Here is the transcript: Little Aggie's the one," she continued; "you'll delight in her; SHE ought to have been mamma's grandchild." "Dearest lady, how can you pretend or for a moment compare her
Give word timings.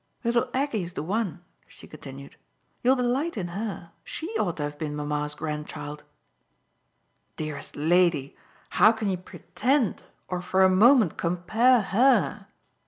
Little 0.23 0.49
Aggie's 0.55 0.93
the 0.93 1.03
one," 1.03 1.43
she 1.67 1.85
continued; 1.87 2.35
"you'll 2.81 2.95
delight 2.95 3.37
in 3.37 3.49
her; 3.49 3.91
SHE 4.03 4.29
ought 4.39 4.57
to 4.57 4.63
have 4.63 4.79
been 4.79 4.95
mamma's 4.95 5.35
grandchild." 5.35 6.03
"Dearest 7.37 7.75
lady, 7.75 8.35
how 8.69 8.91
can 8.93 9.09
you 9.09 9.17
pretend 9.17 10.01
or 10.27 10.41
for 10.41 10.63
a 10.63 10.69
moment 10.71 11.17
compare 11.17 11.81
her 11.83 12.47